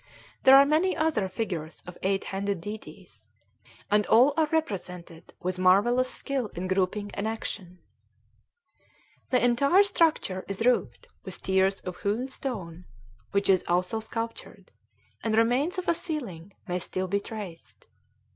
There 0.41 0.57
are 0.57 0.65
many 0.65 0.97
other 0.97 1.29
figures 1.29 1.83
of 1.85 1.95
eight 2.01 2.23
handed 2.23 2.59
deities; 2.59 3.27
and 3.91 4.07
all 4.07 4.33
are 4.35 4.47
represented 4.47 5.35
with 5.41 5.59
marvellous 5.59 6.09
skill 6.09 6.47
in 6.55 6.67
grouping 6.67 7.11
and 7.13 7.27
action. 7.27 7.77
[Illustration: 9.29 9.29
Ruins 9.29 9.29
of 9.29 9.29
the 9.29 9.29
Naghkon 9.29 9.29
Watt.] 9.29 9.29
The 9.29 9.45
entire 9.75 9.83
structure 9.83 10.45
is 10.47 10.65
roofed 10.65 11.07
with 11.23 11.41
tiers 11.43 11.79
of 11.81 12.01
hewn 12.01 12.27
stone, 12.27 12.85
which 13.29 13.47
is 13.47 13.63
also 13.67 13.99
sculptured; 13.99 14.71
and 15.23 15.35
remains 15.37 15.77
of 15.77 15.87
a 15.87 15.93
ceiling 15.93 16.53
may 16.67 16.79
still 16.79 17.07
be 17.07 17.19
traced. 17.19 17.85